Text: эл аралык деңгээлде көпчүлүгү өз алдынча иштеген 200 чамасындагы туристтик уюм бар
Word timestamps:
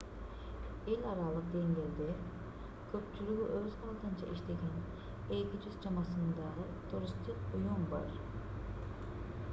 эл 0.93 1.03
аралык 1.09 1.51
деңгээлде 1.55 2.07
көпчүлүгү 2.93 3.45
өз 3.59 3.77
алдынча 3.91 4.31
иштеген 4.37 4.81
200 5.41 5.71
чамасындагы 5.87 6.67
туристтик 6.95 7.49
уюм 7.63 7.89
бар 7.97 8.21